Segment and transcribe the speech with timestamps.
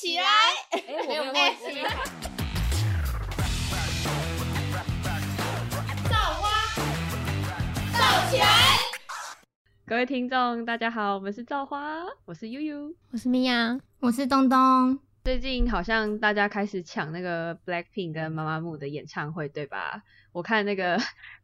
[0.00, 0.22] 起来！
[0.70, 1.40] 哎，我没有忘记。
[6.08, 6.48] 造花，
[7.98, 8.46] 造起来！
[9.84, 12.94] 各位听众，大家好，我们是造花，我是悠悠。
[13.10, 15.00] 我是米娅，我是东东。
[15.24, 20.04] 最近好像大家开始抢那个 Blackpink 跟妈妈木的演唱会，对吧？
[20.30, 20.96] 我看那个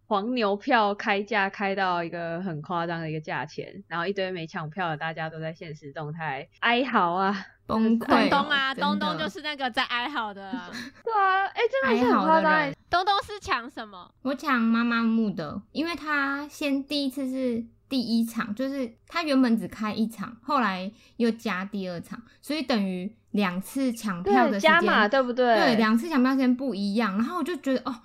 [0.07, 7.35] 黄牛票开价开到一个很夸张的一个价钱，然后一堆没抢票的大家都在现实动态哀嚎啊，
[7.67, 8.29] 崩东溃。
[8.29, 10.71] 东啊，东东就是那个在哀嚎的啊。
[11.03, 12.73] 对啊，哎、真的是很夸张。
[12.91, 14.13] 东东是抢什么？
[14.23, 25.57] 我抢妈妈木的，因为他先第一次是第一场，就是他原本只开一场，后来又加第二场，所以等于两次抢票的对，时间加码对不对？
[25.57, 27.97] 对，两次抢票时间不一样，然后我就觉得哦，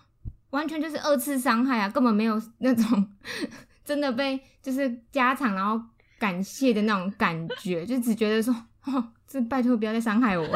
[0.52, 3.08] 完全就是二次伤害啊，根本没有那种
[3.85, 5.81] 真的被就是加场然后
[6.17, 8.53] 感谢的那种感觉，就只觉得说
[8.85, 10.44] 哦，这拜托不要再伤害我。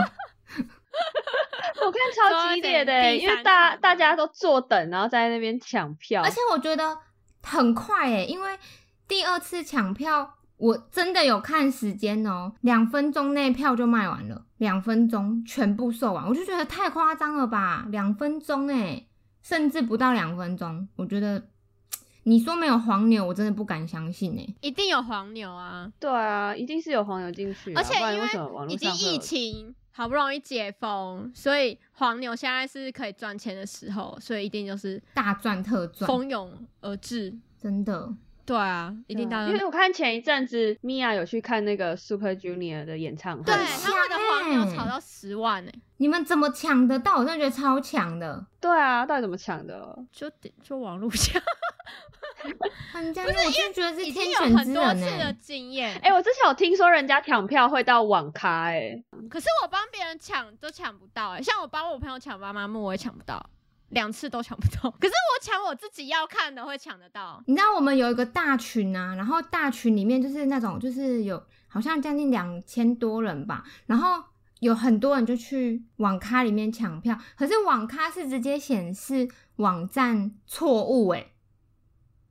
[1.85, 6.97] 我看超激烈的、因为大大家都坐等，然后在那边抢票，而且我觉得
[7.41, 8.57] 很快诶，因为
[9.07, 19.09] 第二次抢票，我真的有看时间哦，两分钟内票就卖完了，两分钟全部售完，我就觉得太夸张了吧，两分钟诶，
[19.43, 21.43] 甚至不到两分钟，我觉得
[22.25, 24.55] 你说没有黄牛，我真的不敢相信诶。
[24.61, 25.91] 一定有黄牛啊！
[25.99, 37.37] 对啊，一定是有黄牛进去啊，而且因为已经疫情，好不容易解封，所以黄牛现在是可以赚钱的时候，所以一定就是大赚特赚，蜂拥而至。
[37.61, 38.13] 真的，
[38.45, 47.17] 对啊，一定大家因为我看前一阵子米娅有去看那个 Super Junior 的演唱会，对很他们的黄牛欸炒到十万呢、你们怎么抢得到？
[47.17, 49.97] 我真的觉得超强的，对啊，到底怎么抢的？
[50.11, 50.29] 就
[50.61, 51.41] 就网络上
[52.91, 55.37] 很强，我就觉得是已经有天选很多之人次的诶。
[55.39, 55.97] 经验。
[56.01, 63.41] 哎、我之前有听说人家抢票会到网咖、哎，可是我帮别人抢都抢不到哎、像我帮我朋友抢妈妈木，我也抢不到，
[63.93, 64.91] 两次都抢不到。
[64.99, 67.41] 可是我抢我自己要看的会抢得到。
[67.47, 74.23] 你知道我们有一个大群啊，然后大群里面就是那种就是有好像将近两千多人吧，然后
[74.59, 81.33] 有很多人就去网咖里面抢票，可是网咖是直接显示网站错误，诶，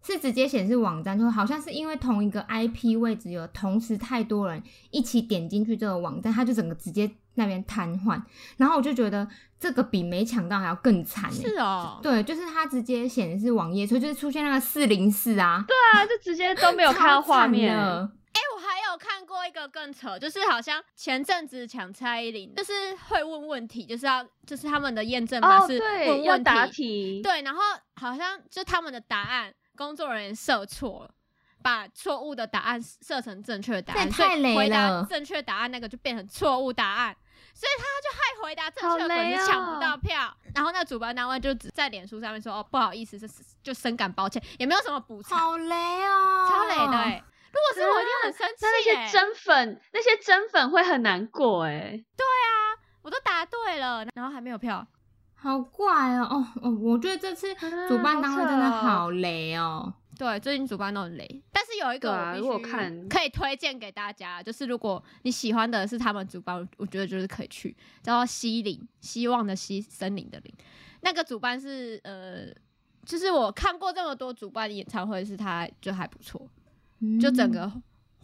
[0.03, 8.20] 是直接显示网站错，好像是因为同一个 IP 位置有同时太多人一起点进去这个网站，它就整个直接那边瘫痪，
[8.56, 9.26] 然后我就觉得
[9.59, 11.48] 这个比没抢到还要更惨诶。
[11.48, 18.12] 是哦，对，就是它直接显示网页所以，就是出现那个四零四啊，对啊，就直接都没有看到画面、超惨的。
[18.32, 22.72] 哎、我还有看过一个更扯，就是好像前阵子抢蔡依林，就是
[23.09, 27.60] 会问问题，就是要就是他们的验证码哦，是对，问问题，对，然后
[27.97, 31.10] 好像就他们的答案，工作人员设错了。
[31.64, 37.16] 把错误的答案设成正确的答案，所以回答正确答案那个就变成错误答案，
[37.54, 40.36] 所以他就害回答正确粉丝抢不哦到票。
[40.54, 45.74] 然后那主办单位就只在脸书上面说：“哦，不好意思，是是就深感抱歉，也没有什么补偿，好雷
[46.06, 48.82] 哦，超雷的、欸。”如果是我，一定很生气、那。
[48.82, 52.02] 些真粉，那些真粉会很难过、哎，
[53.02, 54.86] 我都答对了，然后还没有票。
[55.34, 57.54] 好怪哦，哦哦，我觉得这次
[57.88, 59.92] 主办单位真的好雷哦，
[60.22, 70.55] 对，最近主办都很雷，但是有一个如果我必须看可以推荐给大家，就是如果你喜欢的是他们主办，我觉得就是可以去，叫做西林，希望的希，森林的林。
[71.00, 72.47] 那个主办是呃，
[73.05, 76.49] 就是我看过这么多主办的演唱会，是他就还不错，
[77.00, 77.72] 嗯就整个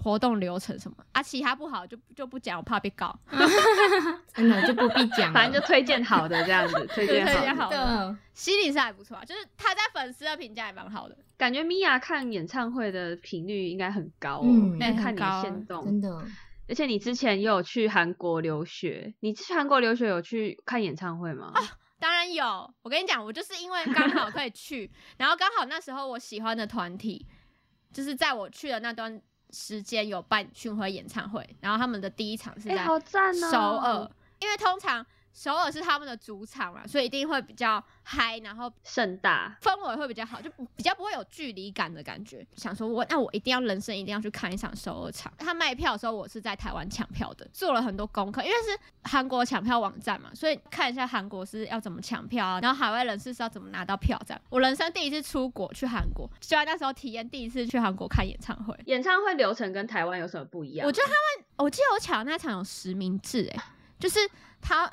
[0.03, 3.17] 活动流程什么啊，其他不好就就不讲，我怕被告。
[4.35, 7.39] 真的就不必讲，反正就推荐好的这样子， 推荐好的。
[7.39, 8.17] 推荐好的。
[8.33, 11.17] 西林是还不错啊，就是他在粉丝的评价也蛮好的。
[11.37, 16.25] 感觉米娅看演唱会的频率应该很高哦，嗯因为看你的线动，真的
[16.69, 21.53] 而且你之前也有去韩国留学，你去韩国留学有去看演唱会吗？
[21.99, 24.89] 当然有，我跟你讲，我就是因为刚好可以去，
[25.19, 27.27] 然后刚好那时候我喜欢的团体，
[27.93, 29.21] 就是在我去的那段
[29.51, 33.51] 时间有办巡回演唱会，然后他们的第一场是哎、在好赞哦！
[33.51, 35.05] 首尔，因为通常
[35.39, 42.45] 首尔是他们的主场嘛，所以一定会比较嗨，然后盛大，氛围会比较好，就比较不会有距离感的感觉。
[42.57, 45.33] 想说我那我一定要人生一定要去看一场首尔场。
[45.39, 54.43] 他卖票的时候，我是在台湾抢票的，做了很多功课，因为是韩国抢票网站嘛，所以看一下韩国是要怎么抢票啊，然后海外人士是要怎么拿到票这样。
[54.51, 58.75] 我人生第一次出国去韩国，就在那时候体验第一次去韩国看演唱会。
[58.87, 60.85] 演唱会流程跟台湾有什么不一样？
[60.85, 63.65] 我觉得他们，我记得我抢的那场有实名制，哎，
[63.99, 64.19] 就是
[64.61, 64.91] 他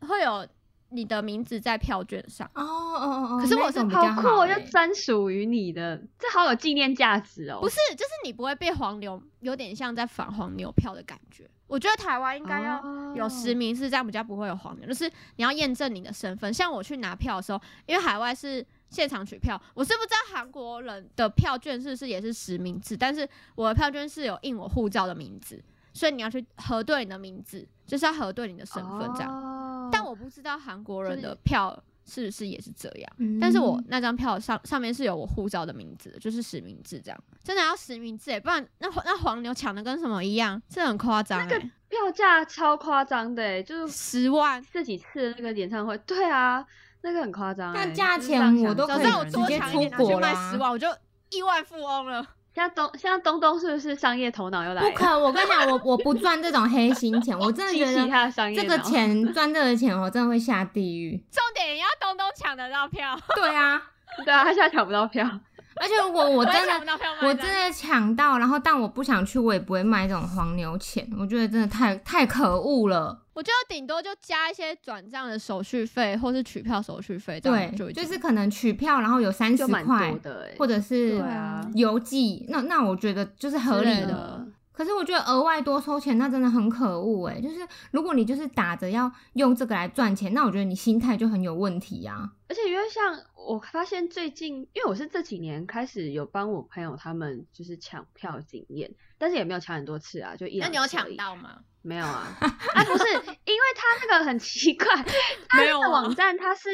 [0.00, 0.46] 会有
[0.90, 2.48] 你的名字在票券上。
[2.54, 7.58] 哦哦哦哦，可是我是好酷哦，专属于你的，这好有纪念价值哦。
[7.60, 11.48] 不是，就是你不会被黄牛，有点像在反黄牛票的感觉。
[11.66, 12.80] 我觉得台湾应该要
[13.16, 14.86] 有实名制，这样比较不会有黄牛。
[14.86, 25.60] 就是你要验证你的身份，像我去拿票的时候，因为海外是现场取票，我是不知道韩国人的票券是不是也是实名制，但是我的票券是有印我护照的名字，
[25.96, 29.32] 所以你要去核对你的名字，就是要核对你的身份这样。
[29.32, 29.62] 哦
[29.92, 33.12] 但我不知道韩国人的票是不是也是这样。
[33.18, 44.60] 嗯但是我那张票上上面是有我护照的名字，就是实名制这样，真的要实名制哎，不然那那黄牛抢的跟什么一样，这很夸张那个，票价超夸张的欸，就是十万。
[44.72, 46.66] 这几次那个演唱会，对啊，
[47.02, 47.86] 那个很夸张欸。
[47.86, 50.88] 那价钱我都可以早知道我直接多抢一点，出拿去国啦卖十万，我就
[51.30, 52.26] 亿万富翁了。
[52.56, 54.90] 现在东现在东东是不是商业头脑又来了？
[54.90, 61.22] 不可，我跟你讲， 我我不赚这种黑心钱，我真的觉得这个钱 赚这个钱，我真的会下地狱。
[61.30, 63.82] 重点也要东东抢得到票，对啊，
[64.24, 65.28] 对啊，他现在抢不到票。
[65.76, 73.22] 而且如果我真的我真的抢到，然后但我不想去，我也不会卖这种黄牛钱，我觉得真的太太可恶了。
[73.34, 84.06] 我觉得顶多就加一些转账的手续费，或是取票手续费，这样就对，就是可能取票，然后有三十块多，的哎，或者是对啊邮寄，那那我觉得就是合理的。
[84.06, 87.40] 的可是我觉得额外多收钱，那真的很可恶哎！
[87.40, 92.30] 就是如果你就是打着要用这个来赚钱，那我觉得你心态就很有问题啊。
[92.46, 101.60] 而且因为像我发现最近，因为我是这几年开始有帮我朋友他们就是抢票经验，但是也没有抢很多次啊，就一那你有抢到吗？
[101.82, 102.26] 没有啊？
[102.74, 104.86] 啊，不是，因为他那个很奇怪，
[105.48, 106.68] 他那个网站他是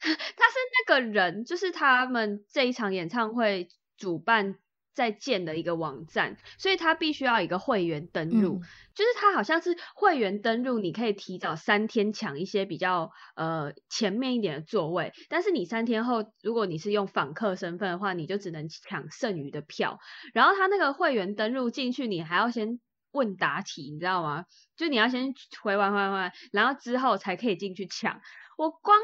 [0.00, 0.56] 他是
[0.88, 3.68] 那个人，就是他们这一场演唱会
[3.98, 4.56] 主办
[4.96, 19.98] 在建的一个网站，所以他必须要一个会员登录，嗯就是他好像是会员登录，你可以提早三天抢一些比较呃前面一点的座位，但是你三天后，如果你是用访客身份的话，你就只能抢剩余的票。
[20.32, 22.80] 然后他那个会员登录进去，你还要先
[23.12, 24.46] 问答题，你知道吗？
[24.78, 28.18] 就你要先回完回完回完，然后之后才可以进去抢。
[28.56, 28.98] 我光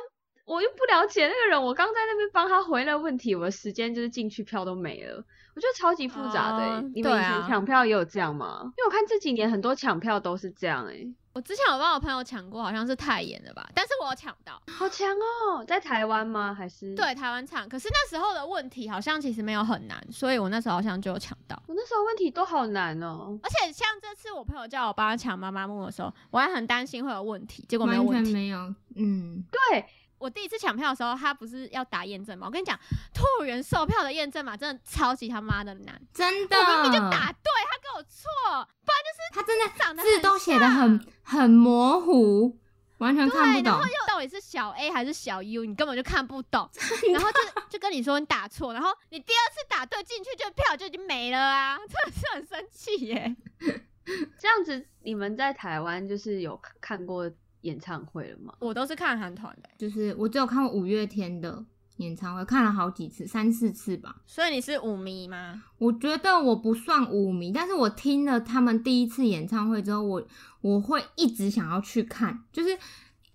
[0.47, 5.23] 我又不了解那个人，我刚在那边帮他回了问题，我的时间就是进去票都没了。
[5.55, 8.61] 我觉得超级复杂的、欸哦你们抢票也有这样吗？
[8.63, 14.61] 因为我看这几年很多抢票都是这样、欸，我之前有帮我朋友抢过，好像是泰妍的吧，但是我有抢到。
[14.67, 15.65] 好强哦！
[15.67, 16.55] 在台湾吗？
[16.55, 16.95] 还是？
[16.95, 21.63] 对，台湾抢，可是那时候的问题好像其实没有很难，所以我那时候好像就有抢到。
[21.67, 23.39] 我那时候问题都好难哦。
[23.43, 28.33] 而且像这次我朋友叫我帮他抢妈妈木的时候，我还很担心会有问题，结果没有完问题。
[28.33, 29.85] 全没有，嗯，对，
[30.23, 32.47] 我第一次抢票的时候，他不是要打验证码？
[32.47, 32.79] 我跟你讲，
[33.13, 38.29] 兔园售票的验证码真的超级他妈的难，真的，我明明就打对，他给我错，
[38.85, 42.57] 不然就是他真的长得字都写的很很模糊，
[42.99, 43.85] 完全看不对，然懂后。
[43.85, 46.71] 又到底是小 A 还是小 U，你根本就看不懂，
[47.13, 47.39] 然后就
[47.71, 53.37] 就跟你说你打错，然后你第二次打对进去就票就已经没了啊， 真的是很生气耶。
[54.39, 57.31] 这样子你们在台湾就是有看过
[57.63, 58.55] 演唱会了吗？
[58.61, 61.65] 我都是看韩团的，就是我只有看过五月天的
[61.97, 64.17] 演唱会，看了好几次，三四次吧。
[64.27, 65.63] 所以你是舞迷吗？
[65.79, 70.23] 我觉得我不算舞迷，但是我听了他们第一次演唱会之后，我
[70.61, 72.77] 我会一直想要去看，就是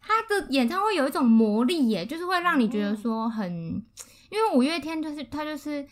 [0.02, 3.52] 他的演唱会有一种魔力耶，就是会让你觉得说很，
[4.30, 5.86] 因为五月天就是他就是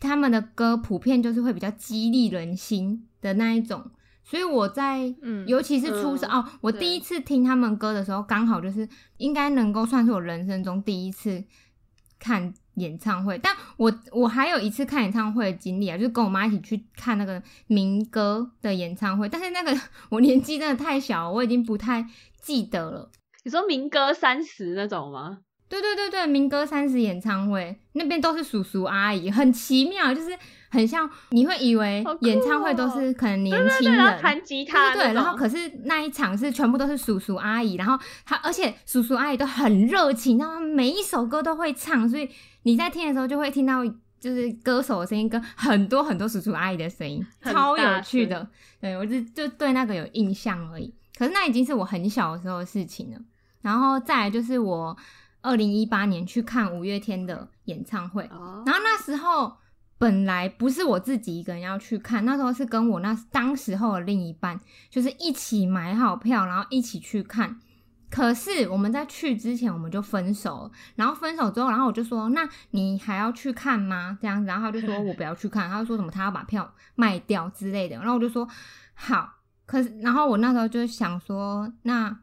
[0.00, 3.90] 他们的歌普遍就是会比较激励人心的那一种，
[4.28, 8.86] 所以我在嗯尤其是出生、嗯哦，我第一次听他们歌的时候，刚好就是
[9.18, 11.44] 应该能够算是我人生中第一次
[12.18, 13.38] 看演唱会。
[13.38, 22.04] 但我我还有一次看演唱会的经历啊，就是跟我妈一起去看那个民歌的演唱会，但是那个我年纪真的太小，我已经不太
[22.42, 23.10] 记得了。
[23.44, 25.38] 你说民歌三十那种吗？
[25.68, 30.36] 对对对对，民歌三十演唱会那边都是叔叔阿姨，很奇妙，就是
[30.76, 42.28] 很像你会以为演唱会都是可能年轻对，人，然后弹吉他对然后可是那一场是全部都是叔叔阿姨，然后他而且叔叔阿姨都很热情，然后每一首歌都会唱，所以
[42.64, 43.82] 你在听的时候就会听到
[44.20, 48.46] 就是歌手的声音跟很多很多叔叔阿姨的声音，超有趣的。
[48.80, 53.18] 对我就就对那个有印象而已，可是那已经是我很小的时候的事情了。
[53.62, 54.96] 然后再来就是我
[55.40, 59.56] 二零一八年去看五月天的演唱会，哦，然后那时候
[59.98, 64.60] 本来不是我自己一个人要去看，那时候是跟我那当时候的另一半，
[64.90, 67.58] 就是一起买好票，然后一起去看。
[68.08, 78.48] 可是我们在去之前我们就分手，然后分手之后，然后我就说：“那你还要去看吗？”这样子，然后他就说我不要去看，他就说什么他要把票卖掉之类的，然后我就说
[78.94, 79.34] 好。
[79.66, 82.16] 可是，然后我那时候就想说，那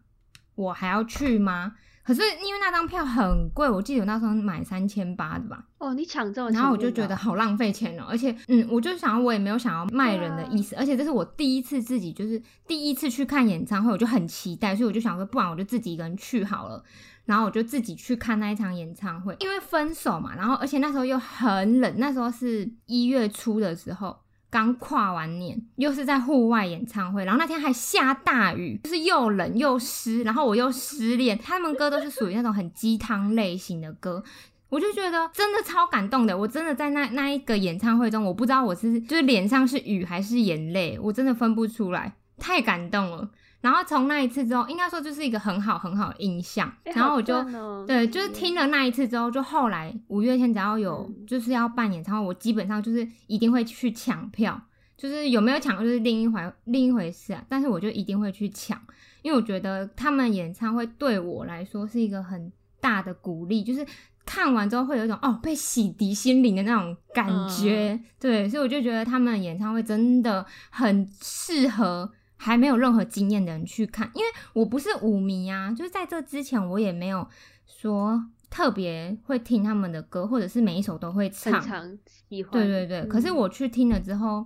[0.55, 1.75] 我还要去吗？
[2.03, 16.83] 可是因为那张票很贵，我记得我那时候买三千八的吧，哦，你抢这种，然后我就觉得好浪费钱哦、而且嗯，我就想我也没有想要卖人的意思，而且这是我第一次自己就是第一次去看演唱会，我就很期待，所以我就想说，不然我就自己一个人去好了。
[17.25, 24.13] 然后我就自己去看那一场演唱会，因为分手嘛，然后而且那时候又很冷，那时候是一月初的时候，
[24.53, 34.23] 刚跨完年，又是在户外演唱会，然后那天还下大雨，就是又冷又湿，然后我又失恋，他们歌都是属于那种很鸡汤类型的歌。
[34.69, 43.27] 我就觉得真的超感动的，我真的在那那一个演唱会中，我不知道我是就是脸上是雨还是眼泪，我真的分不出来，太感动了。
[43.63, 46.67] 然后从那一次之后，应该说就是一个很好很好的印象。
[46.83, 47.41] 哎然后我就、
[47.87, 51.25] 对，就是听了那一次之后，就后来五月天只要有嗯。
[51.25, 54.61] 就是要办演唱会，我基本上就是一定会去抢票。
[54.95, 58.79] 就是有没有抢就是另一回另一回事啊，但是我就一定会去抢，
[59.21, 63.85] 因为我觉得他们演唱会对我来说是一个很大的鼓励，就是
[64.25, 72.09] 看完之后会有一种哦被洗涤心灵的那种感觉，对，所以我就觉得他们演唱会真的很适合
[72.43, 77.25] 还没有任何经验的人去看，因为我不是舞迷啊，就是在这之前我也没有
[77.65, 83.07] 说特别会听他们的歌，或者是每一首都会唱，常喜欢，对对对，嗯。
[83.07, 84.45] 可是我去听了之后，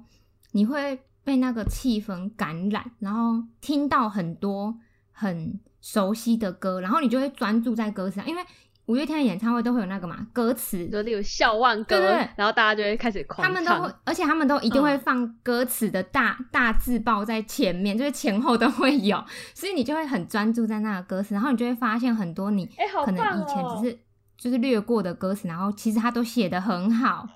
[0.51, 4.77] 你会被那个气氛感染，然后听到很多
[5.11, 8.41] 很熟悉的歌，然后你就会专注在歌词上，因为
[8.87, 14.99] 五月天的演唱会都会有那个嘛歌词，就例如笑忘歌，对然后大家就会开始狂他们都会，而且他们都一定会嗯。
[14.99, 22.65] 放歌词的大、大字报在前面，就是前后都会有， 所以你就会很专注在那个歌词，然后你就会发现很多你
[23.05, 23.79] 可能以前哦。
[23.81, 23.99] 只是
[24.37, 27.27] 就是略过的歌词，然后其实他都写的很好，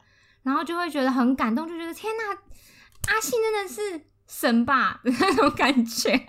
[0.44, 6.26] 然后就会觉得很感动，就觉得天哪，阿信真的是神吧的 那种感觉。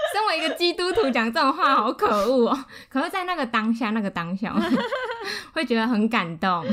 [0.12, 2.64] 身为一个基督徒讲这种话好可恶哦！
[2.88, 4.54] 可是，在那个当下，那个当下，
[5.52, 6.64] 会觉得很感动。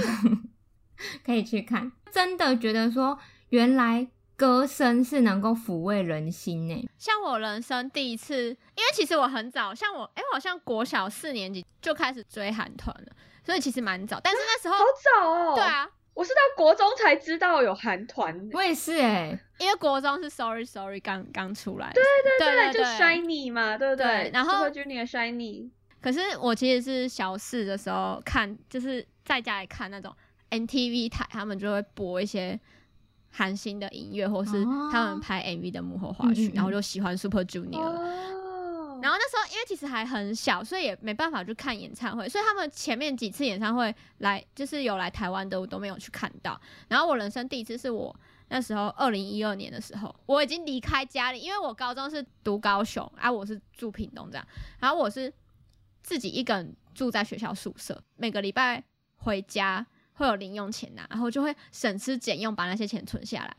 [1.25, 3.19] 可以去看，真的觉得说，
[3.49, 6.89] 原来歌声是能够抚慰人心呢。
[6.97, 13.11] 像我人生第一次，因为其实我很早，像我，哎、我好像国小四年级就开始追韩团了，
[13.45, 14.19] 所以其实蛮早。
[14.23, 14.83] 但是那时候，好
[15.21, 15.87] 早哦，对，啊，
[16.17, 22.01] 我是到国中才知道有韩团，我也是哎，因为国中是 Sorry Sorry 刚刚出来的，
[22.39, 25.69] 对对对就 Shiny 嘛，对不对然后 Super Junior Shiny，
[26.01, 30.11] 可是我其实是小四的时候看，就是在家里看那种
[30.49, 32.59] NTV 台，他们就会播一些
[33.29, 38.36] 韩星的音乐，或是哦他们拍 MV 的幕后花絮，然后就喜欢 Super Junior 了。
[38.97, 46.59] 哦，然后那时候因为其实还很小，所以也没办法去看演唱会，所以他们前面几次演唱会来就是有来台湾的，我都没有去看到。
[46.87, 48.15] 然后我人生第一次是我
[48.49, 54.47] 那时候二零一二年的时候，我已经离开家里，因为我高中是读高雄啊，我是住屏东这样，
[54.79, 55.31] 然后我是
[56.01, 58.83] 自己一个人住在学校宿舍，每个礼拜
[59.17, 63.55] 回家会有零用钱拿，然后就会省吃俭用把那些钱存下来，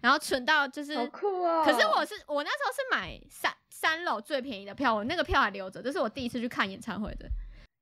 [0.00, 7.28] 然后存到就是好酷哦，可是我是我那时候是买三三楼最便宜的票，我那个票还留着，这是我第一次去看演唱会的。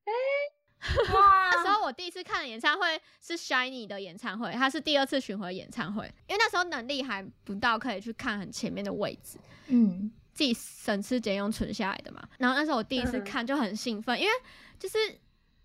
[1.15, 9.39] 哇， 那时候我第一次看的演唱会是 Shiny 的演唱会，它是第二次巡回演唱会，因为那时候能力还不到可以去看很前面的位置，
[9.69, 12.23] 嗯，自己省吃俭用存下来的嘛。
[12.37, 14.33] 然后那时候我第一次嗯看就很兴奋，因为
[14.79, 14.99] 就是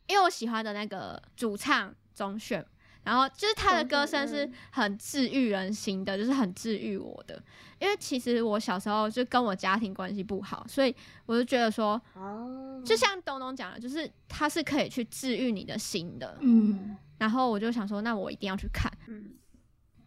[0.08, 2.64] 因为我喜欢的那个主唱钟铉，
[3.04, 7.44] 然后就是他的歌声是嗯很治愈人心的，就是很治愈我的。
[7.82, 10.96] 因为其实我小时候就跟我家庭关系不好，所以
[11.26, 16.38] 我就觉得说，哦，就像东东讲的，就是它是可以去治愈你的心的。
[16.42, 18.92] 嗯，然后我就想说，那我一定要去看。
[19.08, 19.34] 嗯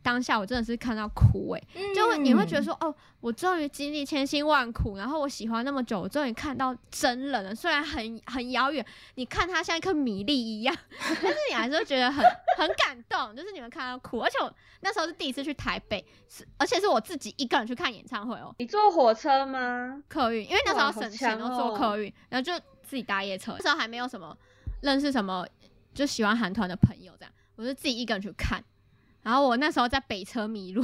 [0.05, 7.55] 当下我真的是看到哭诶、就会你会觉得嗯说，哦，我终于经历千辛万苦，然后我喜欢那么久，我终于看到真人了。
[7.55, 8.85] 虽然很很遥远，
[9.15, 12.23] 你看他像一颗米粒一样， 但是你还是会觉得很
[12.59, 14.19] 很感动，就是你们看到哭。
[14.21, 20.03] 而且我那时候是第一次去台北，是而且是我自己一个人去看演唱会哦，你坐火车吗？
[20.07, 23.55] 客运，因为那时候省钱都强哦坐客运，然后就自己搭夜车。
[23.59, 24.37] 那时候还没有什么
[24.83, 25.47] 认识什么
[25.95, 28.63] 就喜欢韩团的朋友，这样我就自己一个人去看。
[29.25, 30.83] 然后我那时候在北车迷路，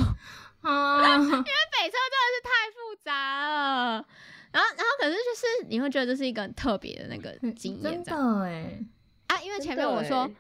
[0.63, 4.05] 啊，因为北车真的是太复杂了。
[4.53, 8.81] 然后，然后可是就是你会觉得这是一个很特别的那个经验，真的哎，
[9.29, 9.41] 啊。
[9.43, 10.35] 因为前面我说欸，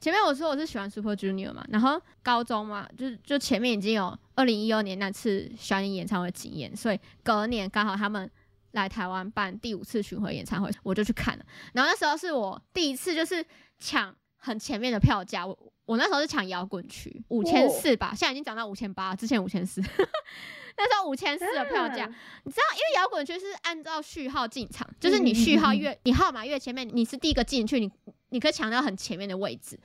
[0.00, 8.30] 前面我说我是喜欢 Super Junior 嘛，然后高中嘛，就是就前面已经有二零一二年那次小林演唱会经验，所以隔年刚好他们
[8.70, 11.44] 来台湾办第五次巡回演唱会，我就去看了。
[11.74, 13.44] 然后那时候是我第一次就是
[13.78, 15.56] 抢很前面的票价，我
[15.86, 19.80] 我那时候是抢摇滚区五千四吧，现在已经涨到五千八，之前五千四。
[20.76, 27.90] 那时候五千四的票价，嗯你知道，因为摇滚区是按照序号进场，就是你序号越你号码越前面，你是第一个进去，你
[28.30, 29.78] 你可以抢到很前面的位置。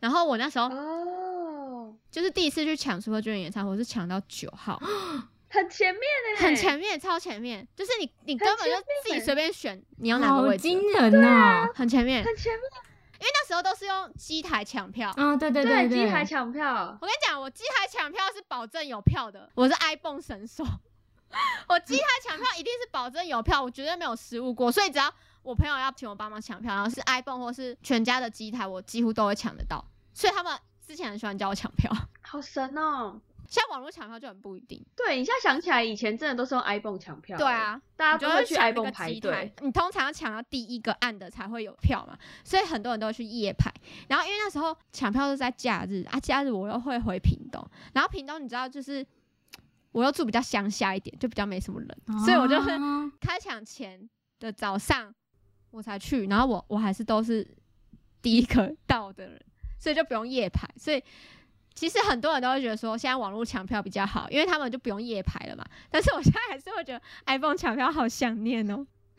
[0.00, 4.78] 然后我那时候哦，就是第一次去抢 Super Junior 演唱会，我是抢到九号，
[5.48, 11.70] 很前面呢，很前面，超前面，就是你你根本就自己随便选你要哪个位置，惊人哦！
[11.74, 12.22] 很前面。
[12.22, 12.62] 很前面。
[13.22, 15.10] 因为那时候都是用机台抢票。
[15.10, 20.64] 啊，对对对，对，机台抢票，我跟你讲，我机台抢票是保证有票的，我是 iPhone 神手。
[21.68, 24.72] 我机台抢票一定是保证有票，我绝对没有失误过。
[24.72, 25.08] 所以只要
[25.44, 29.84] 我朋友要请我帮忙抢票，然后是 iPhone 或是全家的机台，我几乎都会抢得到。
[30.12, 31.90] 所以他们之前很喜欢叫我抢票，
[32.22, 33.20] 好神哦。
[33.52, 34.82] 现在网络抢票就很不一定。
[34.96, 37.36] 对你现在想起来，以前真的都是用 iPhone 抢票。
[37.36, 43.70] 对，啊，大家都会去 iPhone 排队。，你通常要抢到第一个按的才会有票嘛，所以很多人都会去夜排。
[44.08, 49.06] 然后因为那时候抢票是在假日啊，假日我又会回屏东，然后屏东你知道就是
[49.90, 54.08] 我又住比较乡下一点，就比较没什么人，所以我就是哦开抢前
[54.40, 55.14] 的早上
[55.72, 57.46] 我才去，然后我我还是都是
[58.22, 59.38] 第一个到的人，
[59.78, 61.04] 所以就不用夜排，所以。
[61.74, 65.64] 其实很多人都会觉得说，现在网络抢票比较好，因为他们就不用夜排了嘛。
[65.90, 68.86] 但是我现在还是会觉得 iPhone 抢票好想念哦。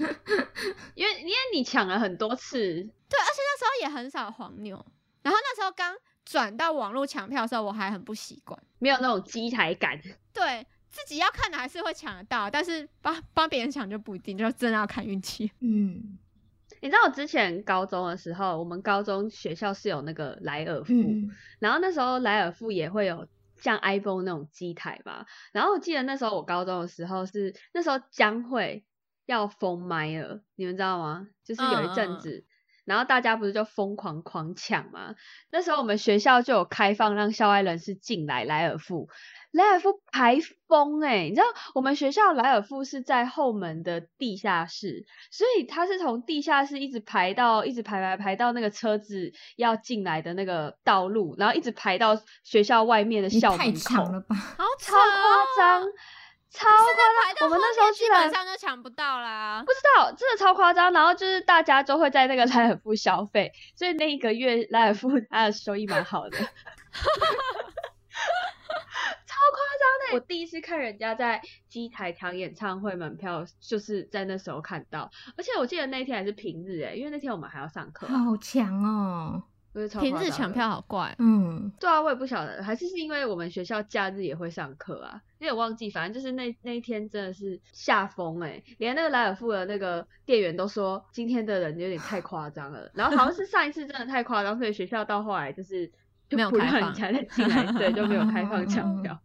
[0.95, 4.83] 因为因为你抢了很多次，对，而且那时候也很少黄牛。
[5.21, 5.95] 然后那时候刚
[6.25, 8.59] 转到网络抢票的时候，我还很不习惯。
[8.79, 9.99] 没有那种机台感。
[10.33, 15.51] 对自己要看的还是会抢得到，但是帮帮别人抢就不一定，就真的要看运气。
[15.59, 16.17] 嗯
[16.83, 23.25] 你知道我之前高中的时候，我们高中学校是有那个莱尔富，嗯然后那时候莱尔富也会有
[23.55, 25.25] 像 iPhone 那种机台嘛。
[25.53, 28.83] 然后我记得那时候我高中的时候是那时候将会
[29.25, 31.29] 要封麦了，你们知道吗？
[31.45, 32.43] 就是有一阵子。
[32.83, 35.15] 然后大家不是就疯狂狂抢嘛？
[35.53, 39.07] 那时候我们学校就有开放让校外人士进来莱尔富，
[39.53, 41.45] 莱尔富排疯诶、你知道
[41.75, 54.35] 我们学校莱尔富是在后门的地下室，所以他是从地下室一直排到一直排排排到那个车子要进来的那个道路，然后一直排到学校外面的校门口，长了吧？
[54.35, 55.83] 好超夸张，
[56.49, 57.45] 超夸张！
[57.47, 59.71] 我们那时候基本上就抢不到啦不。
[59.71, 60.91] 知道，真的超夸张。
[60.91, 67.72] 然后就是大家都会在那个 莱尔夫消费，所以那一个月莱尔夫它的收益蛮好的，超夸张的。
[70.13, 78.07] 我第一次看人家在机台抢演唱会门票，就是在那时候看到，而且我记得那天还是平日诶，因为那天我们还要上课。
[78.07, 79.43] 啊，好强哦！
[79.99, 95.91] 平日抢票好怪，嗯，对啊，我也不晓得，还是是因为我们学校假日也会上课啊，有点忘记，反正就是那那一天真的是吓疯哎、连那个莱尔富的那个店员都说今天的人有点太夸张了，然后好像是上一次真的太夸张，所以学校到后来就是
[96.29, 99.19] 就没有让开放人家再进来，对，就没有开放抢票，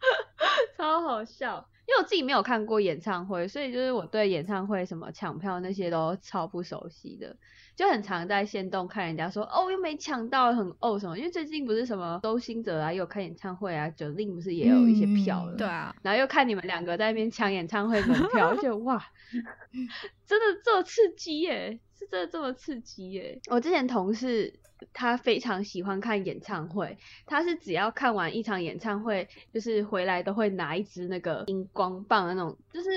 [0.76, 1.68] 超好笑。
[1.86, 7.36] 因为我自己没有看过演唱会，所以就是我对演唱会什么抢票那些都超不熟悉的。
[7.74, 19.02] 就很常在线动看人家说哦又没抢到很哦什么，因为最近不是什么周星哲啊又有开演唱会啊，九令不是也有一些票了，嗯对啊，然后又看你们两个在那边抢演唱会门票，我就哇，
[20.26, 23.40] 真的这么刺激耶，是真的这么刺激耶！
[23.50, 24.59] 我之前同事
[24.92, 32.88] 他非常喜欢看演唱会，他是只要看完一场演唱会，就是回来都会拿一支那个荧光棒的那种，就是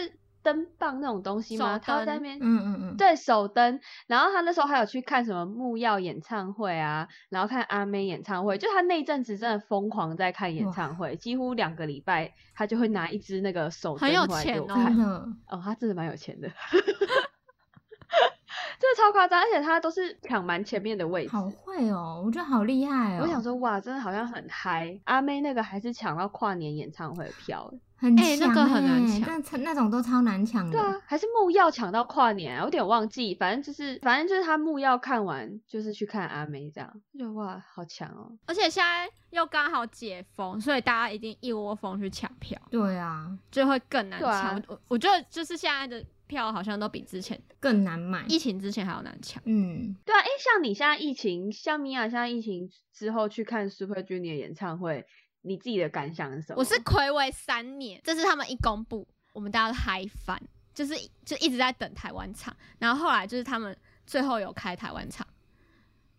[0.41, 1.79] 灯棒那种东西吗？
[1.79, 14.61] 他在那边嗯嗯嗯，对手灯，然后他那时候还有去看什么木曜演唱会啊，然后看阿妹演唱会，就他那阵子真的疯狂在看演唱会，几乎两个礼拜他就会拿一支那个手灯很有回来给钱
[15.47, 16.49] 哦，他真的蛮有钱的，
[18.83, 21.29] 真的超夸张，而且他都是抢蛮前面的位置。
[21.29, 23.21] 好会哦，我觉得好厉害哦。
[23.21, 24.99] 我想说，哇，真的好像很嗨。
[25.05, 30.73] 阿妹那个还是抢到跨年演唱会的票欸，很哎那个很难欸抢但那种都超难抢的。
[30.73, 38.29] 对啊，还是木曜抢到跨年、啊，我有点忘记，反正就是，反正就是他木曜看完，就是去看阿妹这样，就哇，好强哦。
[38.45, 44.61] 而且现在又刚好解封，所以大家一定一窝蜂去抢票，对啊，就会更难抢。
[44.67, 48.25] 我我觉得就是现在的票好像都比之前更难买。
[48.27, 49.41] 疫情之前还要难抢。
[49.45, 55.05] 嗯，对啊，哎，像你现在疫情，像米娅现在疫情之后去看 Super Junior 演唱会，
[55.41, 56.59] 你自己的感想是什么？
[56.59, 60.41] 我是暌违三年，这是他们一公布，我们大家都嗨翻，
[60.73, 65.25] 就是就一直在等台湾场，然后后来就是他们最后有开台湾场，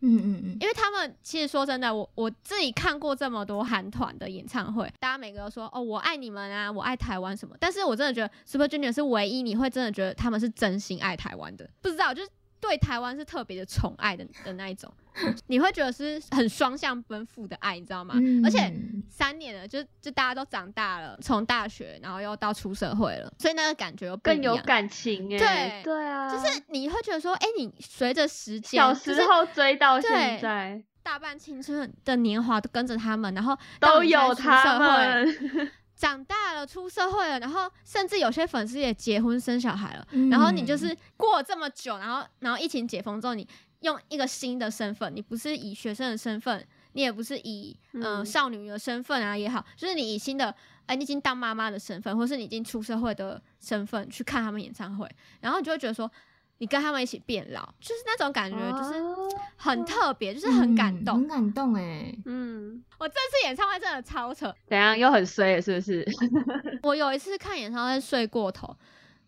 [0.07, 12.29] 嗯嗯嗯，因为他们其实说真的，我我自己看过这么多韩团的演唱会，大家每个都说哦我爱你们啊，我爱台湾什么，但是我真的觉得 Super Junior 是唯一你会真的觉得他们是真心爱台湾的，不知道就是
[12.61, 14.93] 对台湾是特别的宠爱的的那一种。
[15.47, 18.15] 你会觉得是很双向奔赴的爱，你知道吗？
[18.45, 18.73] 而且
[19.09, 25.83] 三年了，就就大家都长大了，从大学然后又到出社会了，所以那个感觉更有感情哎、对。
[25.85, 30.83] 对啊，就是你会觉得说，哎、你随着时间，小就是时候追到对现在。
[31.03, 40.31] 大半青春的年华都跟着他们，然后都有他会们， 长大了，出社会了，然后甚至有些粉丝也结婚生小孩了，嗯。
[40.31, 43.47] 然后你就是过了这么久，然后然后疫情解封之后，你
[43.85, 50.55] 用一个新的身份，你不是以学生的身份，你也不是以嗯、呃嗯少女的身份啊也好，就是你以新的
[50.87, 55.09] 哎、你已经当妈妈的身份，或是你已经出社会的身份去看他们演唱会，
[55.41, 56.11] 然后你就会觉得说，
[56.59, 61.17] 你跟他们一起变老，就是那种感觉，就是哦很特别，就是很感动。
[61.17, 62.15] 嗯很感动哎。
[62.27, 66.07] 嗯，我这次演唱会真的超扯，怎样又很衰了是不是？
[66.83, 68.77] 我有一次看演唱会睡过头，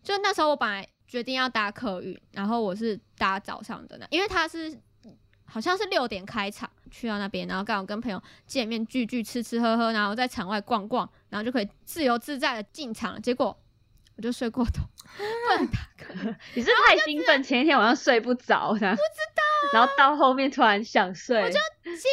[0.03, 4.77] 就那时候我本来决定要搭客运，然后我是搭早上的那，因为他是
[5.45, 13.19] 好像是六点开场，去到那边，然后刚好跟朋友见面聚聚，吃吃喝喝，然后在场外逛逛，然后就可以自由自在的进场了。
[13.19, 13.57] 结果
[14.17, 14.83] 我就睡过头，
[15.15, 16.35] 不能搭客运。
[16.55, 18.93] 你是太兴奋，前一天晚上睡不着，不知道，
[19.73, 21.57] 然后到后面突然想睡，我就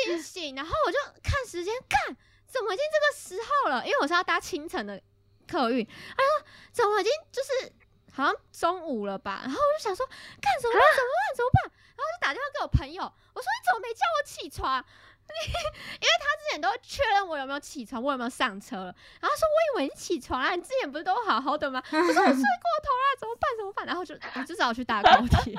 [0.07, 3.85] 惊醒，然后我就看时间，看怎么已经这个时候了？
[3.85, 5.03] 因为我是要搭清晨的
[5.49, 7.73] 客运，哎呦，怎么已经就是
[8.15, 9.41] 好像中午了吧？
[9.43, 10.07] 然后我就想说，
[10.41, 10.83] 干什么办？
[10.95, 11.35] 怎么办？
[11.35, 11.73] 怎么办？
[11.95, 14.85] 然后就打电话给我朋友，我说你怎么没叫我起床？
[15.27, 18.95] 因为他之前都确认我有没有起床，我有没有上车了。
[19.21, 21.83] 然后说我以为你起床了，你之前不是都好好的吗？
[21.91, 23.51] 我说我睡过头了，怎么办？
[23.57, 23.87] 怎么办？
[23.87, 25.55] 然后就我就只好去搭高铁。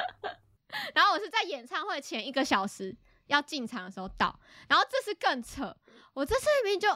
[0.93, 4.39] 然后我是在演唱会前一个小时要进场的时候到，
[4.69, 5.75] 然后这次更扯，
[6.13, 6.89] 我这次明明就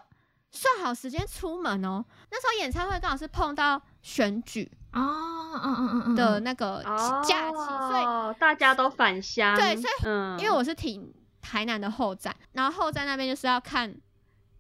[0.52, 13.96] 算好时间出门哦，那时候演唱会刚好是碰到选举哦，嗯嗯嗯嗯的嗯那个假期，所以哦大家都返乡，对所以嗯，因为我是停台南的后站，然后后站那边就是要看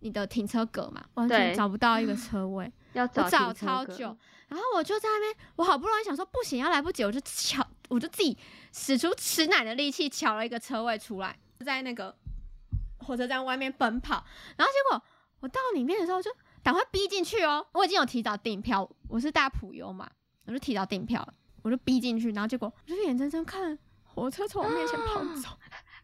[0.01, 4.15] 你的停车格嘛，完全找不到一个车位， 要找我找超久，
[4.47, 8.37] 然后我就在那边，我好不容易想说不行，要来不及，我就抢，我就自己
[8.71, 12.15] 使出吃奶的力气抢了一个车位出来，在那个
[12.99, 14.23] 火车站外面奔跑，
[14.57, 15.03] 然后结果
[15.41, 16.31] 我到里面的时候就
[16.63, 20.09] 赶快逼进去哦，我已经有提早订票，我是大普优嘛，
[20.45, 21.27] 我就提早订票，
[21.63, 25.57] 我就逼进去，然后结果我就眼睁睁看火车从我面前跑走。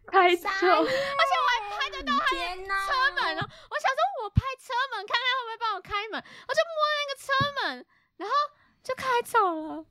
[0.08, 7.86] 开傻走，眼拍得到他车门哦，我想说我拍车门，看看会不会帮我开门，我就摸那个车门，
[8.18, 8.36] 然后
[8.84, 9.86] 就开走了。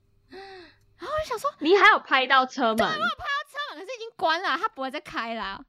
[0.97, 5.61] 然后我就想说，你还有拍到车门，对，我拍到车门可是已经关了，他不会再开了，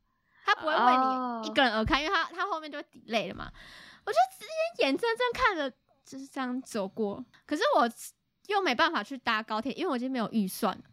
[0.45, 3.51] 他不会为哦你一个人而开，因为他他后面就会 delay 了嘛。
[4.05, 5.69] 我就直接眼睁睁看着
[6.05, 7.91] 就是这样走过，可是我
[8.49, 10.85] 又没办法去搭高铁，因为我已经没有预算了。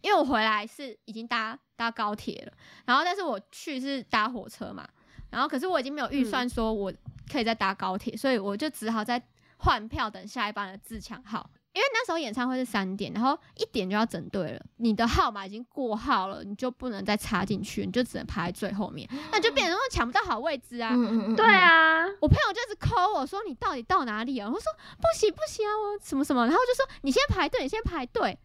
[0.00, 2.52] 因为我回来是已经搭搭高铁了，
[2.84, 4.84] 然后但是我去是搭火车嘛，
[5.30, 6.92] 然后可是我已经没有预算说我
[7.30, 9.22] 可以再搭高铁，所以我就只好再
[9.58, 11.48] 换票等下一班的自强号。
[11.74, 20.90] 因为那时候演唱会是三点，然后一点就要整队了，你的号码已经过号了，你就不能再插进去，你就只能排在最后面， 那就变成说抢不到好位置啊。
[20.92, 24.46] 嗯嗯嗯，对，啊，我朋友就一直 call 我说你到底到哪里啊？
[24.48, 28.38] 我说不行不行啊，我什么什么，然后就说你先排队，你先排队，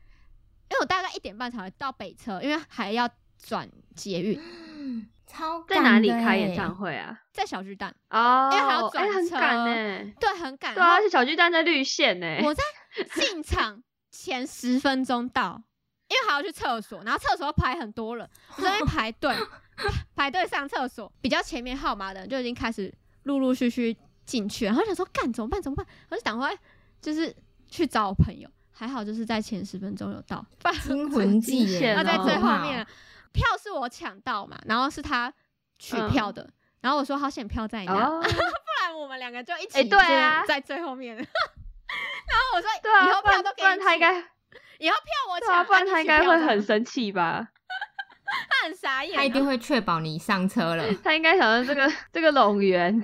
[0.69, 3.09] 因为我大概一点半才会到北车，因为还要
[3.43, 4.39] 转捷运，
[4.87, 6.73] 嗯超在哪里开演唱？
[6.73, 7.19] 会啊？
[7.33, 10.73] 在小巨蛋，哦，因为还要转车赶呢，对，很赶。
[10.73, 12.63] 对啊，而且小巨蛋在绿线呢，我在
[13.13, 15.61] 进场前十分钟到，
[16.07, 19.35] 因为还要去厕所，然后厕所要排很多人，我在那边排队
[20.15, 22.91] 排队上厕所，比较前面号码的人就已经开始
[23.23, 23.95] 陆陆续续
[24.25, 26.57] 进去了，然后想说干怎么办怎么办，我就赶快
[27.01, 27.35] 就是
[27.69, 30.43] 去找我朋友，还好就是在前十分钟有到，
[30.83, 32.87] 惊魂记耶，险他在最哦后面了，
[33.37, 35.31] 票是我抢到嘛，然后是他
[35.77, 36.49] 取票的，
[36.81, 38.29] 然后我说好险票在你那，哦， 不
[38.81, 41.15] 然我们两个就一起哎对啊在最后面。
[41.15, 44.13] 然后我说，对啊，以后票都给你他应该，
[44.79, 47.47] 以后票我抢，不然他应该会很，生气吧？
[48.49, 49.17] 他很傻眼啊。
[49.17, 50.83] 他一定会确保你上车了。
[51.03, 52.99] 他应该想说这个这个龙源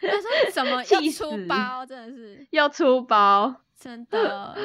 [0.00, 3.54] 他说怎么要出包，真的是要出包。
[3.78, 4.56] 真的。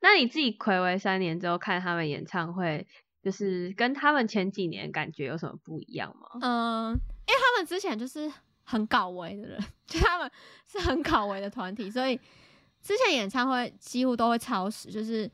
[0.00, 2.86] 那你自己暌违三年之后看他们演唱会，
[3.26, 6.28] 就是跟他们前几年感觉有什么不一样吗？
[6.42, 10.30] 嗯，因为他们之前就是很搞维的人， 就他们
[10.64, 12.16] 是很搞维的团体，所以
[12.80, 15.28] 之前演唱会几乎都会超时，就是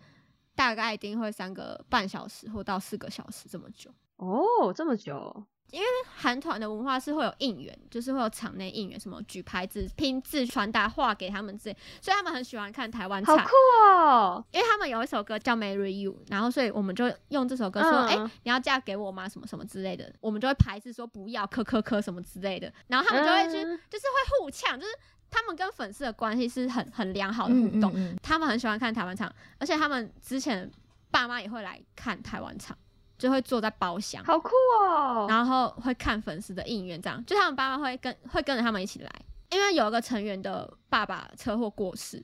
[0.55, 3.91] 大概一定会三个半小时或到四个小时这么久。
[4.17, 13.51] 哦，这么久，因为韩团的文化是会有应援，就是会有场内应援，什么举牌子、拼字、传达话给他们之类，所以他们很喜欢看台湾场好酷。
[13.91, 14.45] 哦！
[14.53, 19.27] 因为他们有一首歌叫《Marry You》，然后所以我们就用这首歌说：“哎、嗯你要嫁给我吗？
[19.27, 22.71] 什么什么之类的。”我们就会排斥说不要，磕磕磕什么之类的。
[22.89, 24.93] 然后他们就会去，嗯就是会互呛，就是
[25.31, 27.91] 他们跟粉丝的关系是很很良好的互动。
[27.95, 30.71] 嗯嗯他们很喜欢看台湾场，而且他们之前
[31.11, 32.77] 爸妈也会来看台湾场，
[33.23, 35.27] 就会坐在包厢，好酷哦！
[35.29, 39.09] 然后会看粉丝的应援，这样就他们爸妈会跟会跟着他们一起来。
[39.49, 42.21] 因为有一个成员的爸爸车祸过世，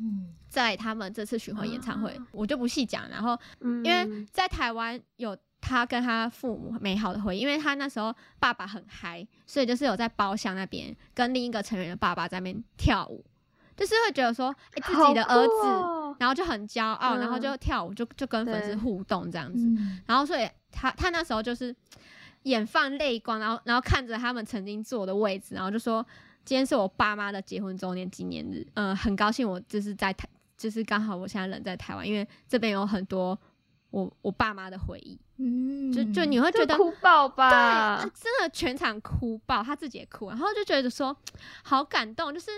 [0.00, 3.08] 嗯在他们这次巡回演唱会，啊我就不细讲。
[3.08, 13.24] 然后因因为在台湾有他跟他父母美好的回忆，因为他那时候爸爸很嗨，所以就是有在包厢那边跟另一个成员的爸爸在那边跳舞，
[13.76, 19.64] 就是会觉得说，哎、自己的儿子，哦然后就很骄傲，嗯然后就跳舞，就就跟粉丝互动这样子。
[19.64, 21.74] 嗯然后所以他他那时候就是
[22.42, 26.06] 眼泛泪光，然后然后看着他们曾经坐的位置，然后就说
[26.44, 33.38] 今天是我爸妈的结婚周年纪念日，嗯、很高兴我就是在台，就是刚好我现在人在台湾，因为这边有很多
[33.90, 36.76] 我我爸妈的回忆，嗯，就就你会觉得。
[36.76, 38.10] 哭爆吧对，吧？
[38.14, 41.16] 真的全场哭爆，他自己也哭，然后就觉得说
[41.62, 42.50] 好感动，就是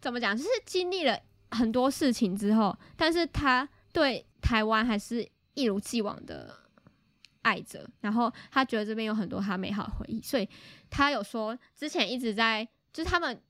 [0.00, 1.18] 怎么讲，就是经历了
[1.50, 6.54] 很多事情之后，但是他对台湾还是一如既往的
[7.42, 10.48] 爱着，然后他觉得这边有很多他美好的回忆，所以
[10.90, 13.40] 他有说之前一直在，就是他们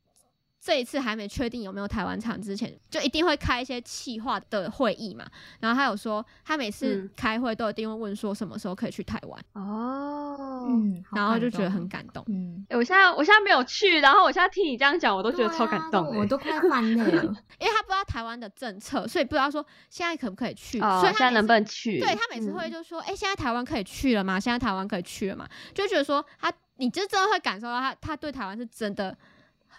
[0.60, 5.24] 这一次还没确定有没有台湾场之前，就一定会开一些企划的会议嘛。
[5.60, 12.24] 然后他有说，他每次嗯开会都一定会问说什么时候可以去台湾，哦，嗯，好然后就感觉得很感动。
[12.28, 16.18] 嗯，欸我现在我现在没有去，然后我现在听你这样讲，我都觉得超感动、欸。
[16.18, 17.22] 我都快翻泪了。
[17.60, 22.00] 因为他不知道台湾的政策，所以不知道说现在可不可以去，哦，所以现在能不能去？
[22.00, 24.40] 对他每次会嗯就说，哎、现在台湾可以去了吗？
[24.40, 25.48] 现在台湾可以去了吗？
[25.72, 29.16] 就觉得说他，你就真的会感受到他，他对台湾是真的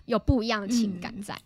[0.07, 1.37] 有不一样的情感在。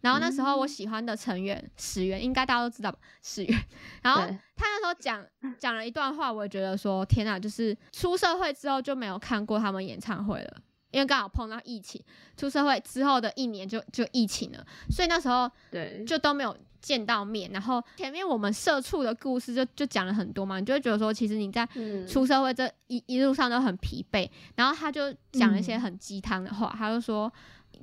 [0.00, 2.98] 然后那时候我喜欢的成员始源，应该大家都知道吧？
[3.20, 3.58] 始源，
[4.00, 5.22] 然后他那时候讲
[5.58, 10.56] 讲了一段话，我也觉得说，天哪，就是出社会之后就没有看过他们演唱会了。
[10.90, 12.02] 因为刚好碰到疫情，
[12.34, 17.50] 出社会之后的一年就就疫情了，所以那时候对，就都没有见到面。
[17.50, 24.30] 然后前面我们社畜的故事就就讲了很多嘛，你就会觉得说，其实你在嗯出社会这一一路上都很疲惫。
[24.54, 27.30] 然后他就讲了一些嗯很鸡汤的话，他就说，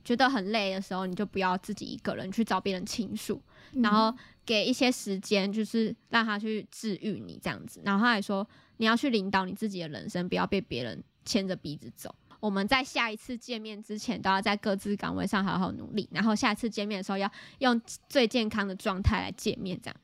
[0.03, 3.41] 觉得很累的时候，你就不要自己一个人去找别人倾诉，
[3.81, 7.81] 然后给一些时间，就是让他去治愈你这样子。
[7.83, 12.13] 然后他还说，你要去领导你自己的人生，不要被别人牵着鼻子走。
[12.41, 19.95] 我们在下一次见面之前，都要在各自岗位上好好努力，然后下一次见面的时候要用最健康的状态来见面，这样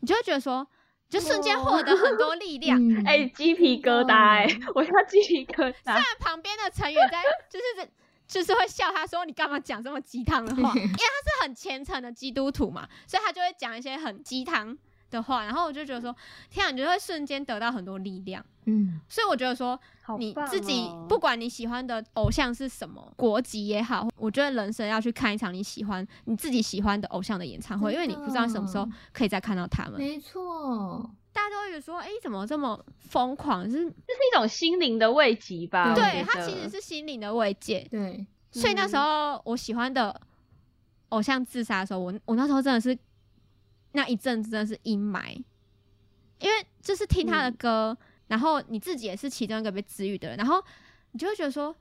[0.00, 0.66] 你就会觉得说，
[1.08, 2.78] 就瞬间获得很多力量。
[2.78, 5.84] 嗯哎、鸡皮疙瘩哎、 我要鸡皮疙瘩。
[5.84, 7.88] 虽然旁边的成员在就是
[8.26, 14.76] 就是会笑他说你干嘛讲这么鸡汤的话， 因为他是很虔诚的基督徒嘛，所以他就会讲一些很鸡汤
[15.10, 16.14] 的话，然后我就觉得说，
[16.50, 18.44] 天啊，你就会瞬间得到很多力量。
[18.64, 19.00] 嗯。
[19.08, 21.06] 所以我觉得说，好你自己哦。
[21.08, 29.94] 不管你喜欢的偶像是什么国籍也好，我觉得人生要去看一场你喜欢你自己喜欢的偶像的演唱会，因为你不知道什么时候可以再看到他们。
[29.98, 33.64] 没错，大家都会觉得说，哎、怎么这么疯狂？
[33.70, 35.94] 是这是一种心灵的慰藉吧？
[35.94, 37.86] 对我对，觉得它其实是心灵的慰藉。
[37.90, 40.18] 对，所以那时候我喜欢的
[41.10, 42.98] 偶像自杀的时候，我我那时候真的是
[43.92, 45.36] 那一阵子真的是阴霾，
[46.38, 47.96] 因为就是听他的歌，
[48.28, 50.62] 然后你自己也是其中一个被治愈的人，然后
[51.12, 51.76] 你就会觉得说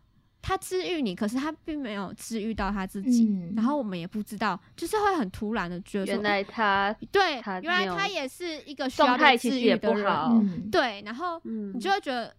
[0.48, 3.52] 他治愈你，可是他并没有治愈到他自己，嗯。
[3.56, 12.36] 然后我们也不知道，就是会很突然的觉得，原来他对他，原来他也是一个需要状态被其实也治愈的人，不好嗯，对，然后嗯你就会觉得，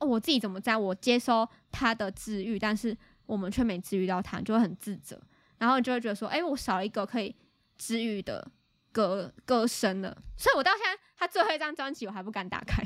[0.00, 5.16] 哦，我自己怎么在我接收他的治愈，但是我们却没治愈到他，你就会很自责，
[5.58, 7.32] 然后你就会觉得说，哎、我少了一个可以
[7.78, 8.50] 治愈的
[8.90, 12.82] 歌歌声了，所以我到现在他最后一张专辑我还不敢打开，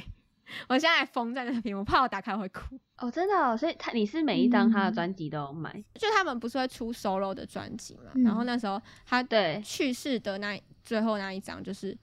[0.68, 2.78] 我现在还封在那边，我怕我打开会哭。
[2.98, 11.96] 哦，真的、哦，所以他你是每一张他的嗯专辑都有买，就他们不是会出 solo 的专辑嘛，嗯然后那时候他对，去世的那最后那一张，就是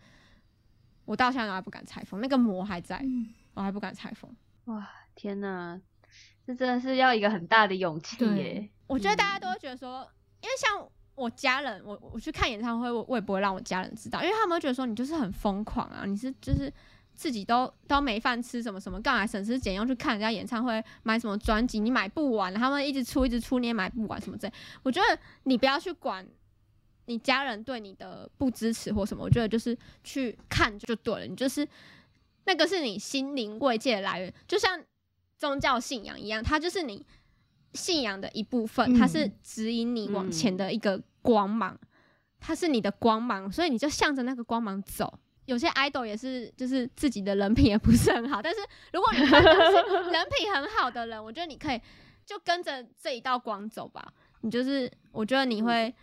[1.05, 4.29] 我到现在都还不敢拆封，那个膜还在，嗯我还不敢拆封。
[4.65, 5.79] 哇，天哪，
[6.45, 8.69] 这真的是要一个很大的勇气耶。
[8.87, 10.07] 我觉得大家都会觉得说，
[10.41, 16.71] 因为像我家人，我我去看演唱会，我我也不会让我家人知道，因为他们会觉得说你就是很疯狂啊，你是就是
[17.17, 24.53] 自己都都没饭吃，什么什么，干嘛省吃俭用去看人家演唱会，买什么专辑你买不完，他们一直出一直出你也买不完什么之类。
[24.83, 26.23] 我觉得你不要去管
[27.07, 31.67] 你家人对你的不支持或什么，我觉得就是去看就对了，你就是
[32.45, 34.79] 那个是你心灵慰藉的来源，就像
[35.35, 37.03] 宗教信仰一样，它就是你
[37.73, 41.75] 信仰的一部分，它是嗯指引你往前嗯的一个光芒，
[42.39, 45.17] 它是你的光芒，所以你就向着那个光芒走。
[45.47, 48.59] 有些 idol 也是，就是自己的人品也不是很好，但是
[48.93, 49.75] 如果你看到是
[50.11, 51.81] 人品很好的人，我觉得你可以
[52.25, 54.13] 就跟着这一道光走吧。
[54.41, 55.93] 你就是，我觉得你会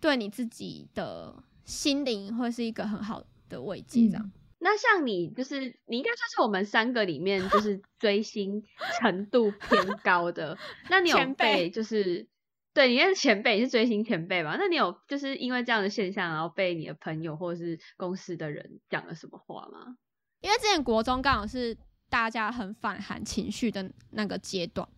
[0.00, 4.22] 对你自己的心灵会是一个很好的慰藉，这样。
[4.24, 4.32] 嗯
[4.64, 8.62] 那像你，就是你应该算是我们三个里面就是追星
[9.00, 10.56] 程度偏高的。
[10.88, 12.24] 那你有被就是
[12.74, 14.56] 对，你是前辈，你是追星前辈吧？
[14.58, 19.96] 那你有就是因为这样的现象，然后被你的朋友或者是公司的人讲了什么话吗？
[20.40, 21.76] 因为之前国中刚好是
[22.08, 24.88] 大家很反韩情绪的那个阶段，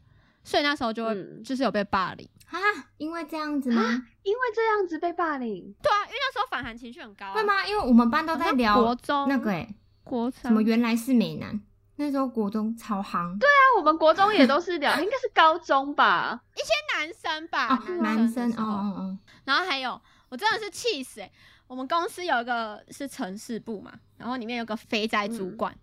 [0.42, 2.28] 所以那时候就会、嗯就是有被霸凌。
[2.46, 2.58] 啊，
[2.98, 3.82] 因为这样子吗？
[4.22, 7.34] 因为这样子被霸凌，对啊，因为那时候反韩情绪很高、啊。
[7.34, 7.42] 会？
[7.42, 7.66] 吗？
[7.66, 11.60] 因为我们班都在聊国中那个诶、国什么原来是美男，
[11.96, 13.38] 那时候国中超行。
[13.38, 16.40] 对啊我们国中也都是聊，应该是高中吧？
[16.54, 21.30] 一些男生吧，哦，男男生哦哦哦，然后还有，我真的是气死哎、
[21.66, 25.76] 我们公司有一个是城市部嘛，然后里面有个肥宅主嗯管，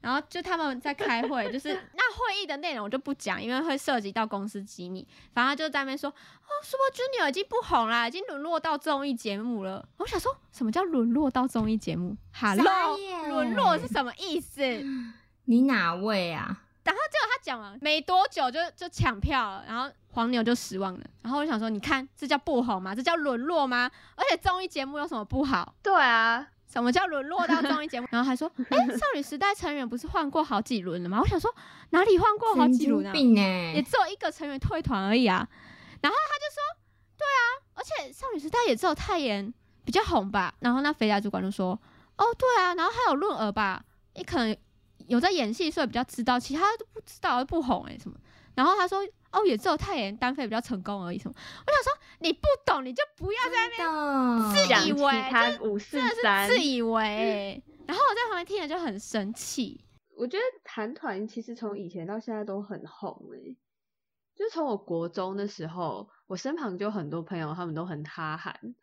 [0.00, 5.06] 然后就他们在开会，就是 那会议的内容我就不讲，因为会涉及到公司机密。
[5.32, 9.86] 反正就在那边说，哦，Super Junior 已经不红啦，已经沦落到综艺节目了。
[9.98, 14.62] 我想说什么叫沦落到综艺节目？Hello，眼沦落是什么意思？
[15.48, 16.60] 你哪位啊？
[16.84, 21.00] 然后结果他讲完没多久就就抢票了，然后黄牛就失望了。
[21.22, 22.94] 然后我就想说，你看这叫不好吗？
[22.94, 23.90] 这叫沦落吗？
[24.14, 25.74] 而且综艺节目有什么不好？
[25.82, 28.06] 对啊，什么叫沦落到综艺节目？
[28.12, 31.18] 然后还说，哎、少女时代成员不是换过好几轮了吗？
[31.20, 31.54] 我想说
[31.90, 33.12] 哪里换过好几轮啊？
[33.12, 33.82] 病也哎！
[33.82, 35.48] 只有一个成员退团而已啊。
[36.02, 36.62] 然后他就说，
[37.16, 37.40] 对啊，
[37.74, 39.52] 而且少女时代也只有泰妍
[39.84, 40.54] 比较红吧。
[40.60, 41.78] 然后那肥宅主管就说，
[42.16, 43.82] 哦，对啊，然后还有润儿吧，
[44.14, 44.56] 也可能
[45.08, 48.16] 有在演戏，所以比较知道，其他都不知道，不红哎、什么。
[48.54, 51.34] 然后他说，哦，也只有泰妍单飞比较成功而已什么。
[51.36, 59.80] 我想说，你不懂你就不要在真的讲其以为他五四真的是，自以为欸、然后我在旁边听了就很生气。
[60.16, 63.56] 我觉得韩团其实从以前到现在都很红诶、
[64.34, 68.74] 就从我国中的时候，我身旁就很多朋友，他们都很哈韩，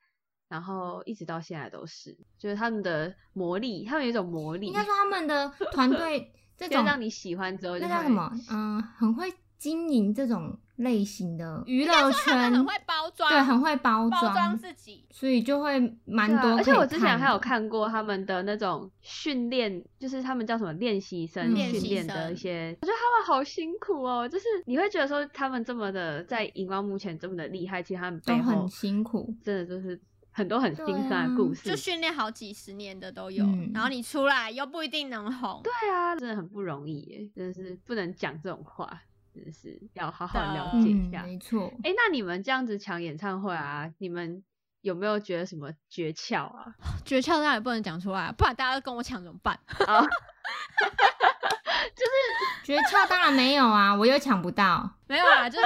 [0.47, 8.31] 然后一直到现在都是，就是他们的魔力，他们有一种魔力，应该说他们的 团队这种就让你喜欢之后就那叫什么？
[8.51, 15.05] 嗯，很会经营这种类型的娱乐圈，很会包装，对，很会包包装装，自己。
[15.09, 24.27] 所以就会蛮多、而且我之前还有看过他们的那种训练，就是他们叫什么练习生嗯训练的一些，我觉得他们好辛苦哦。
[24.27, 29.33] 就是你会觉得说他们这么的在荧光幕前这么的厉害，其实他们背都很辛苦。
[29.41, 29.99] 真的就是
[30.35, 31.69] 很多很心酸的故事。
[31.69, 35.61] 就训练好几十年的都有，嗯然后你出来又不一定能红。
[35.63, 39.01] 对啊，真的很不容易耶，真的是不能讲这种话，
[39.33, 41.23] 真的是要好好了解一下。
[41.23, 41.71] 没错。
[41.85, 44.43] 哎、那你们这样子抢演唱会啊，你们
[44.81, 46.75] 有没有觉得什么诀窍啊？
[47.05, 49.57] 诀窍当然也不能讲出来，不然大家都跟我抢怎么办？
[49.87, 50.05] 啊
[52.65, 54.89] 诀窍当然没有啊，我又抢不到。
[55.07, 55.65] 没有啊，就是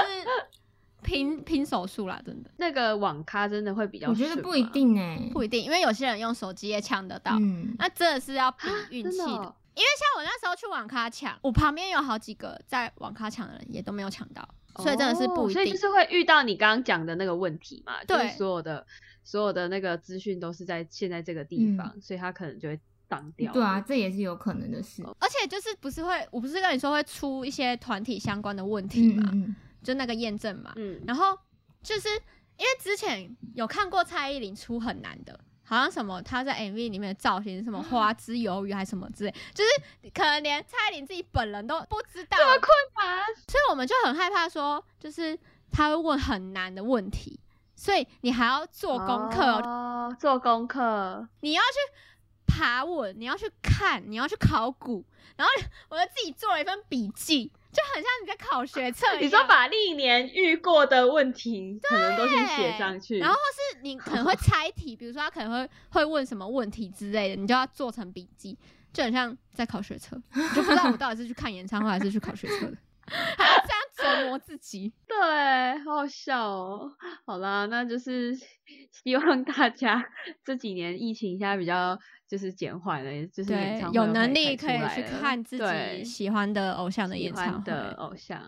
[1.03, 4.63] 拼拼手速啦，真的那个网咖真的会比较，我觉得不一。
[4.69, 9.25] 定哎、不一定，因为有些人用手机也抢得到，嗯，那真的是要比运气的。
[9.25, 15.62] 的哦因为像我那时候去网咖抢，我旁边有好几个在网咖抢的人也都没有抢到，所以真的是不一定。
[15.62, 18.85] 哦所以就是会遇到你刚刚讲的那个问题嘛，就是所有的
[19.23, 23.53] 所有的那个资讯都是在现在这个地方，所以他可能就会挡掉。
[23.53, 25.01] 对啊，，这也是有可能的事。
[25.17, 30.73] 而且就是不是会，我不是跟你说会出一些团体相关的问题嘛，嗯嗯嗯，就那个验证嘛。
[30.75, 31.37] 嗯，然后
[31.81, 42.69] 就是因为之前有看过蔡依林出很难的，好像什么她在 MV 里面的造型是什么花枝鱿鱼还是什么之类，就是可能连蔡依林自己本人都不知道， 这么困
[43.05, 45.37] 难，所以我们就很害怕说，就是
[45.71, 47.39] 他会问很难的问题，
[47.75, 51.77] 所以你还要做功课哦，哦，做功课，你要去
[52.45, 55.05] 爬文，你要去看，你要去考古，
[55.37, 55.53] 然后
[55.89, 59.23] 我就自己做了一份笔记，就很像你在考学测 一样。
[59.23, 68.58] 你说把历年遇过的问题可能都先写上去，然后或是你可能会猜题，比如说他可能会会问什么问题之类的，你就要做成笔记，
[68.91, 72.77] 就很像在考学测， 你就不知道我到底是去看演唱会还是去考学测的，
[73.38, 73.53] 还要
[73.97, 74.91] 这样折磨自己。
[75.08, 76.91] 对，好好笑哦。
[77.25, 78.36] 好啦，那就是
[78.91, 80.03] 希望大家
[80.43, 83.51] 这几年疫情现在比较就是减缓了，就是
[83.91, 87.71] 有能力可以去看自己喜欢的偶像的演唱会。
[87.71, 88.39] 的偶像。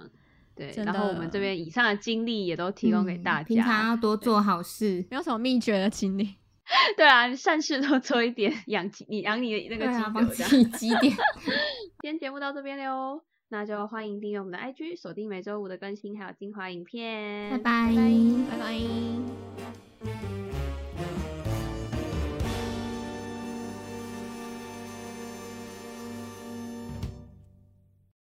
[0.53, 3.43] 对，然后我们的这边以上的经历也都提供给嗯大家。
[3.43, 5.03] 平常要多做好事。
[5.10, 6.36] 没有什么秘诀的经历，
[6.95, 10.12] 对啊，善事多做一点，养积你养你的那个积德。
[10.14, 11.16] 帮自这样己积点。
[12.03, 13.22] 今天节目到这边了哦。
[13.49, 17.49] 那就欢迎订阅我们的 IG，锁定每周五的更新，还有精华影片。
[17.49, 17.93] 拜拜。
[18.49, 20.51] 拜拜。